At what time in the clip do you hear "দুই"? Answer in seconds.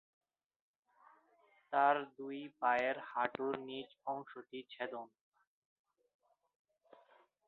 2.17-2.39